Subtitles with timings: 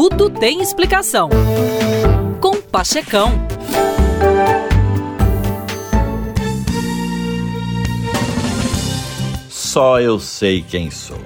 [0.00, 1.28] Tudo tem explicação.
[2.40, 3.32] Com Pachecão.
[9.50, 11.18] Só eu sei quem sou.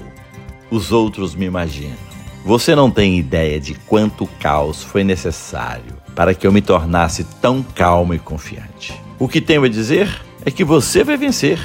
[0.70, 1.98] Os outros me imaginam.
[2.46, 7.62] Você não tem ideia de quanto caos foi necessário para que eu me tornasse tão
[7.62, 8.98] calmo e confiante.
[9.18, 10.08] O que tenho a dizer
[10.46, 11.58] é que você vai vencer,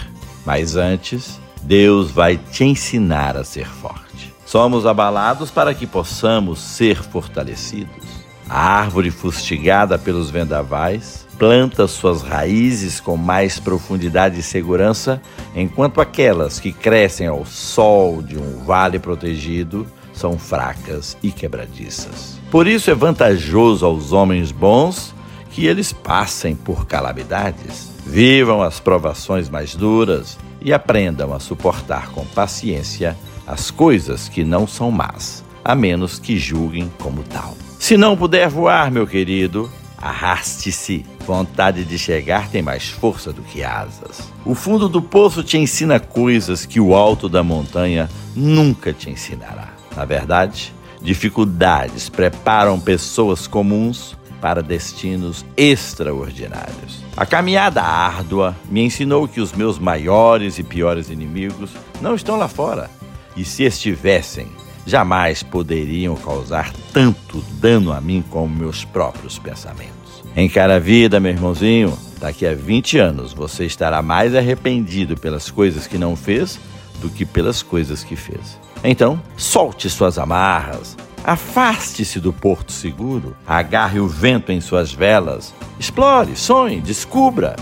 [0.46, 4.07] mas antes, Deus vai te ensinar a ser forte.
[4.48, 8.06] Somos abalados para que possamos ser fortalecidos.
[8.50, 15.22] A árvore fustigada pelos vendavais planta suas raízes com mais profundidade e segurança,
[15.54, 22.40] enquanto aquelas que crescem ao sol de um vale protegido são fracas e quebradiças.
[22.50, 25.14] Por isso é vantajoso aos homens bons
[25.52, 32.26] que eles passem por calamidades, vivam as provações mais duras e aprendam a suportar com
[32.26, 37.56] paciência as coisas que não são más, a menos que julguem como tal.
[37.80, 41.04] Se não puder voar, meu querido, Arraste-se.
[41.26, 44.32] Vontade de chegar tem mais força do que asas.
[44.46, 49.74] O fundo do poço te ensina coisas que o alto da montanha nunca te ensinará.
[49.96, 57.04] Na verdade, dificuldades preparam pessoas comuns para destinos extraordinários.
[57.16, 61.72] A caminhada árdua me ensinou que os meus maiores e piores inimigos
[62.02, 62.90] não estão lá fora.
[63.36, 64.48] E se estivessem,
[64.86, 70.24] jamais poderiam causar tanto dano a mim como meus próprios pensamentos.
[70.36, 71.98] Encara a vida, meu irmãozinho.
[72.20, 76.60] Daqui a 20 anos você estará mais arrependido pelas coisas que não fez
[77.00, 78.60] do que pelas coisas que fez.
[78.84, 80.96] Então, solte suas amarras,
[81.28, 87.58] afaste-se do porto seguro, agarre o vento em suas velas, explore, sonhe, descubra,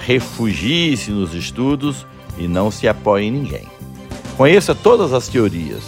[0.00, 2.04] refugie-se nos estudos
[2.36, 3.68] e não se apoie em ninguém.
[4.36, 5.84] Conheça todas as teorias,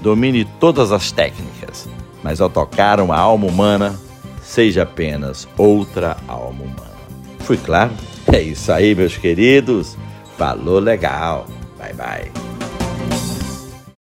[0.00, 1.86] domine todas as técnicas,
[2.24, 3.94] mas ao tocar uma alma humana,
[4.42, 6.90] seja apenas outra alma humana.
[7.40, 7.92] Fui claro?
[8.32, 9.98] É isso aí, meus queridos.
[10.38, 11.46] Falou legal.
[11.78, 12.49] Bye bye.